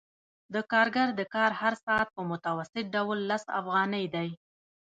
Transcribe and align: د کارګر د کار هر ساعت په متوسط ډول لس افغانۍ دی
د 0.53 0.55
کارګر 0.71 1.07
د 1.19 1.21
کار 1.35 1.51
هر 1.61 1.73
ساعت 1.85 2.07
په 2.15 2.21
متوسط 2.31 2.85
ډول 2.95 3.19
لس 3.29 3.43
افغانۍ 3.59 4.05
دی 4.15 4.29